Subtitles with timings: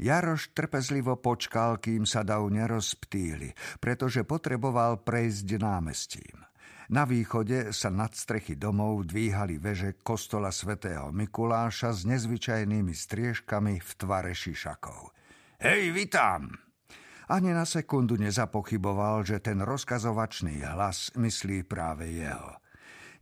[0.00, 6.36] Jaroš trpezlivo počkal, kým sa dav nerozptýli, pretože potreboval prejsť námestím.
[6.92, 13.90] Na východe sa nad strechy domov dvíhali veže kostola svätého Mikuláša s nezvyčajnými striežkami v
[13.96, 15.14] tvare šišakov.
[15.62, 16.52] Hej, vitám!
[17.32, 22.60] Ani na sekundu nezapochyboval, že ten rozkazovačný hlas myslí práve jeho.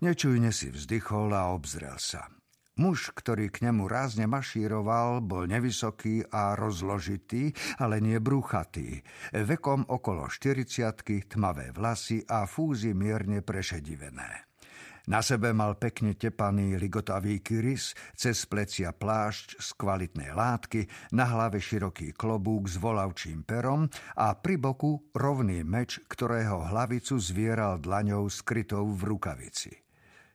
[0.02, 2.39] Nečujne si vzdychol a obzrel sa.
[2.80, 9.04] Muž, ktorý k nemu rázne mašíroval, bol nevysoký a rozložitý, ale nie brúchatý.
[9.36, 14.48] Vekom okolo 40 tmavé vlasy a fúzy mierne prešedivené.
[15.12, 21.60] Na sebe mal pekne tepaný ligotavý kyris, cez plecia plášť z kvalitnej látky, na hlave
[21.60, 28.88] široký klobúk s volavčím perom a pri boku rovný meč, ktorého hlavicu zvieral dlaňou skrytou
[28.88, 29.89] v rukavici.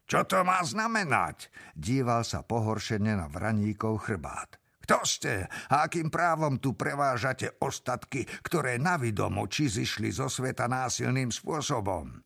[0.05, 1.49] Čo to má znamenať?
[1.73, 4.61] Díval sa pohoršene na vraníkov chrbát.
[4.85, 11.33] Kto ste a akým právom tu prevážate ostatky, ktoré navidomo či zišli zo sveta násilným
[11.33, 12.21] spôsobom?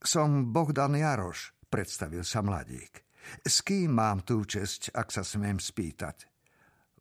[0.00, 3.04] Som Bohdan Jaroš, predstavil sa mladík.
[3.44, 6.31] S kým mám tú česť, ak sa smiem spýtať?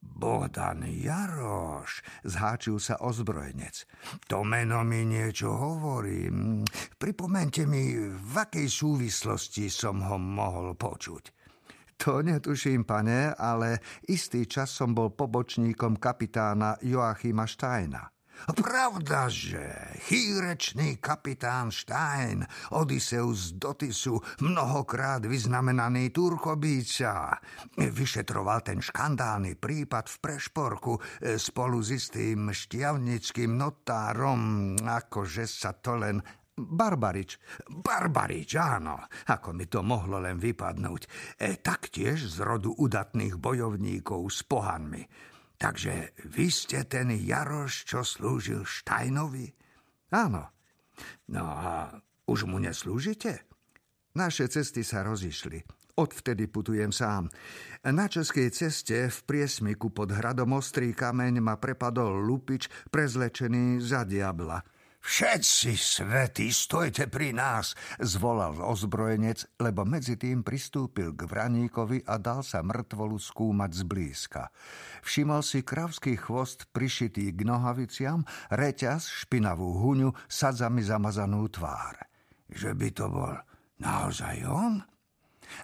[0.01, 3.85] Bohdan Jaroš, zháčil sa ozbrojenec.
[4.29, 6.29] To meno mi niečo hovorí.
[6.97, 11.23] Pripomente mi, v akej súvislosti som ho mohol počuť.
[12.01, 13.77] To netuším, pane, ale
[14.09, 18.09] istý čas som bol pobočníkom kapitána Joachima Steina.
[18.41, 22.41] Pravdaže, chýrečný kapitán Stein,
[22.73, 27.37] Odysseus Dotisu, mnohokrát vyznamenaný Turkobíca,
[27.77, 31.01] vyšetroval ten škandálny prípad v Prešporku e,
[31.37, 36.17] spolu s istým šťavnickým notárom, akože sa to len
[36.57, 37.37] Barbarič.
[37.69, 41.01] Barbarič, áno, ako mi to mohlo len vypadnúť.
[41.37, 45.29] E, taktiež z rodu udatných bojovníkov s pohanmi.
[45.61, 49.53] Takže vy ste ten Jaroš, čo slúžil Štajnovi?
[50.09, 50.49] Áno.
[51.29, 53.45] No a už mu neslúžite?
[54.17, 55.61] Naše cesty sa rozišli.
[56.01, 57.29] Odvtedy putujem sám.
[57.85, 64.65] Na českej ceste v priesmiku pod hradom Ostrý kameň ma prepadol lupič prezlečený za diabla.
[65.01, 72.45] Všetci svety, stojte pri nás, zvolal ozbrojenec, lebo medzi tým pristúpil k vraníkovi a dal
[72.45, 74.53] sa mŕtvolu skúmať zblízka.
[75.01, 78.21] Všimol si kravský chvost prišitý k nohaviciam,
[78.53, 81.97] reťaz, špinavú huňu, sadzami zamazanú tvár.
[82.53, 83.33] Že by to bol
[83.81, 84.85] naozaj on?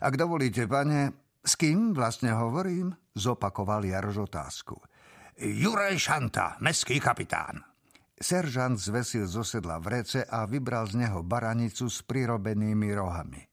[0.02, 1.14] Ak dovolíte, pane,
[1.46, 2.90] s kým vlastne hovorím?
[3.14, 4.81] Zopakoval Jarož otázku.
[5.38, 7.76] Juraj Šanta, meský kapitán.
[8.17, 13.45] Seržant zvesil zo sedla vrece a vybral z neho baranicu s prirobenými rohami.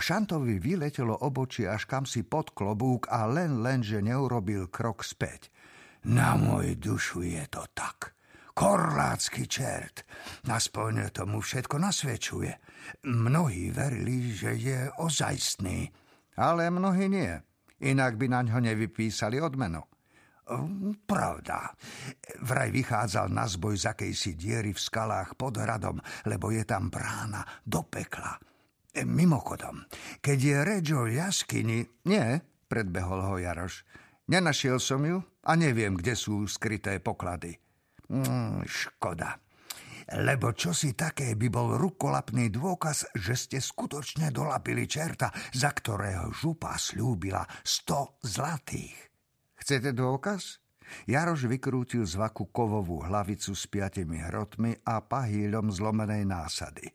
[0.00, 5.52] Šantovi vyletelo obočie až kam si pod klobúk a len len, že neurobil krok späť.
[6.08, 8.16] Na môj dušu je to tak.
[8.56, 10.02] Korlácky čert.
[10.48, 12.52] Aspoň tomu všetko nasvedčuje.
[13.06, 15.92] Mnohí verili, že je ozajstný.
[16.40, 17.38] Ale mnohí nie.
[17.78, 19.84] Inak by na ňo nevypísali odmenu.
[21.04, 21.76] Pravda.
[22.40, 27.44] Vraj vychádzal na zboj z akejsi diery v skalách pod hradom, lebo je tam brána
[27.68, 28.40] do pekla.
[28.88, 29.84] E, mimochodom,
[30.24, 31.84] keď je reč o jaskyni...
[32.08, 33.84] Nie, predbehol ho Jaroš.
[34.28, 37.56] Nenašiel som ju a neviem, kde sú skryté poklady.
[38.08, 39.36] Mm, škoda.
[40.08, 46.32] Lebo čo si také by bol rukolapný dôkaz, že ste skutočne dolapili čerta, za ktorého
[46.32, 49.07] župa slúbila sto zlatých.
[49.58, 50.62] Chcete dôkaz?
[51.04, 56.88] Jaroš vykrútil z vaku kovovú hlavicu s piatimi hrotmi a pahýľom zlomenej násady.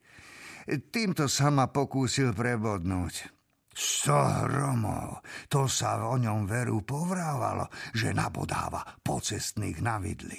[0.90, 3.30] Týmto sa ma pokúsil prebodnúť.
[3.74, 10.38] Sto hromov, to sa o ňom veru povrávalo, že nabodáva pocestných na vidli.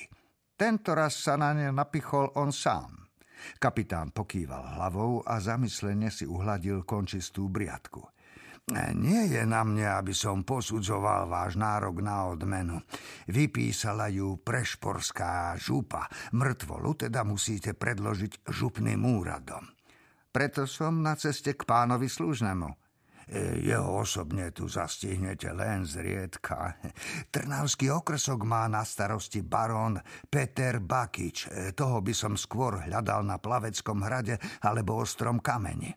[0.55, 3.11] Tento raz sa na ne napichol on sám.
[3.59, 8.14] Kapitán pokýval hlavou a zamyslene si uhladil končistú briadku.
[8.73, 12.81] Nie je na mne, aby som posudzoval váš nárok na odmenu.
[13.29, 16.09] Vypísala ju prešporská župa.
[16.33, 19.69] Mŕtvolu teda musíte predložiť župným úradom.
[20.33, 22.69] Preto som na ceste k pánovi služnému.
[23.29, 26.81] E, jeho osobne tu zastihnete len zriedka.
[27.37, 30.01] Trnavský okresok má na starosti barón
[30.33, 31.53] Peter Bakič.
[31.53, 35.93] E, toho by som skôr hľadal na Plaveckom hrade alebo Ostrom kameni.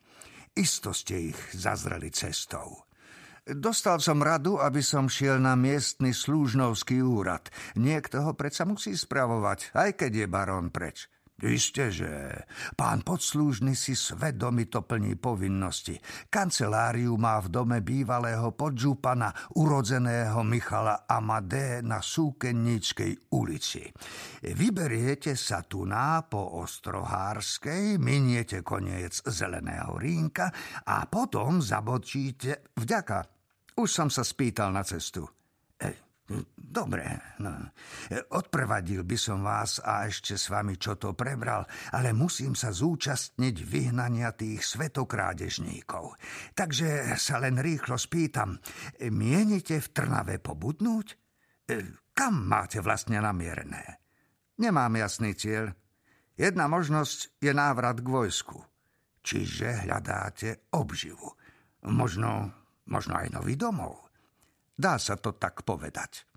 [0.57, 2.81] Isto ste ich zazreli cestou.
[3.45, 7.48] Dostal som radu, aby som šiel na miestny slúžnovský úrad.
[7.77, 11.13] Niekto ho predsa musí spravovať, aj keď je barón preč.
[11.38, 12.10] Isté, že
[12.74, 15.94] pán podslúžny si svedomito plní povinnosti.
[16.34, 23.86] Kanceláriu má v dome bývalého podžupana, urodzeného Michala Amadé na Súkenníckej ulici.
[24.50, 30.50] Vyberiete sa tu na po Ostrohárskej, miniete koniec Zeleného rínka
[30.90, 32.74] a potom zabočíte...
[32.74, 33.22] Vďaka,
[33.78, 35.37] už som sa spýtal na cestu.
[36.78, 37.74] Dobre, no.
[38.38, 43.56] Odprevadil by som vás a ešte s vami čo to prebral, ale musím sa zúčastniť
[43.66, 46.14] vyhnania tých svetokrádežníkov.
[46.54, 48.62] Takže sa len rýchlo spýtam,
[49.10, 51.08] mienite v Trnave pobudnúť?
[51.10, 51.16] E,
[52.14, 53.98] kam máte vlastne namierené?
[54.62, 55.74] Nemám jasný cieľ.
[56.38, 58.62] Jedna možnosť je návrat k vojsku.
[59.26, 61.26] Čiže hľadáte obživu.
[61.90, 62.54] Možno,
[62.86, 64.14] možno aj nový domov.
[64.78, 66.37] Dá sa to tak povedať.